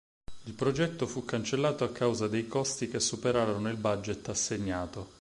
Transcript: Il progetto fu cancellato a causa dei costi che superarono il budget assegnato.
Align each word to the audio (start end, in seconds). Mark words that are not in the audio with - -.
Il 0.45 0.53
progetto 0.55 1.05
fu 1.05 1.25
cancellato 1.25 1.83
a 1.83 1.91
causa 1.91 2.27
dei 2.27 2.47
costi 2.47 2.87
che 2.89 2.99
superarono 2.99 3.69
il 3.69 3.77
budget 3.77 4.29
assegnato. 4.29 5.07